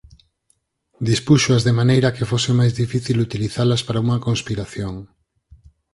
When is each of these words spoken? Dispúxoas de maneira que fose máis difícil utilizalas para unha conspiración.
Dispúxoas 1.09 1.63
de 1.67 1.73
maneira 1.79 2.13
que 2.15 2.27
fose 2.31 2.51
máis 2.59 2.73
difícil 2.81 3.17
utilizalas 3.27 3.81
para 3.87 4.03
unha 4.05 4.21
conspiración. 4.27 4.93